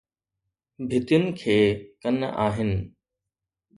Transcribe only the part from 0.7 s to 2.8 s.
ڀتين کي ڪن آهن